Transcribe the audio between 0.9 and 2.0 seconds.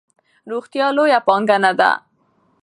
لویه پانګه ده.